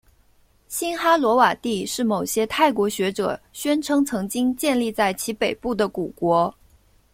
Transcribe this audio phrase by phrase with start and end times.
[0.67, 6.51] 辛哈罗瓦帝是某些泰国学者宣称曾经建立在其北部的古国。